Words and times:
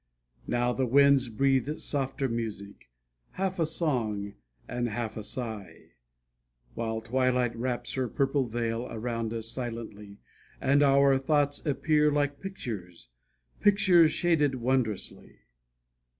Now 0.47 0.73
the 0.73 0.87
winds 0.87 1.29
breathe 1.29 1.77
softer 1.77 2.27
music, 2.27 2.89
Half 3.33 3.59
a 3.59 3.67
song, 3.67 4.33
and 4.67 4.89
half 4.89 5.15
a 5.15 5.21
sigh; 5.21 5.91
While 6.73 7.01
twilight 7.01 7.55
wraps 7.55 7.93
her 7.93 8.07
purple 8.07 8.47
veil 8.47 8.87
Around 8.89 9.31
us 9.31 9.47
silently, 9.51 10.17
And 10.59 10.81
our 10.81 11.19
thoughts 11.19 11.63
appear 11.67 12.11
like 12.11 12.39
pictures, 12.41 13.09
Pictures 13.59 14.11
shaded 14.11 14.55
wondrously. 14.55 15.41